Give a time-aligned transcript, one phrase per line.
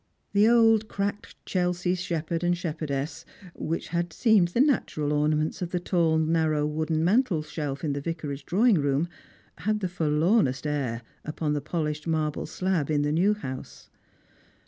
[0.33, 5.79] The old cracked Chelsea shepherd and shepherdesss, which had seemed the natural ornaments of the
[5.79, 9.07] tall narrow wooden mantel shelf in the Vicarage drawing room,
[9.59, 13.91] had the forlornest air upon the polished marble slab in the new house.